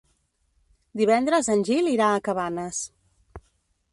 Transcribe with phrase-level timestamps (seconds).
[1.01, 2.83] Divendres en Gil irà a Cabanes.